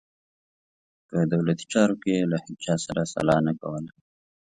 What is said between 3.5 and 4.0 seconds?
کوله.